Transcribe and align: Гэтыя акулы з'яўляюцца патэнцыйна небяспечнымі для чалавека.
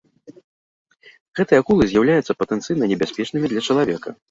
Гэтыя 1.41 1.61
акулы 1.65 1.89
з'яўляюцца 1.93 2.39
патэнцыйна 2.41 2.83
небяспечнымі 2.95 3.47
для 3.55 3.61
чалавека. 3.71 4.09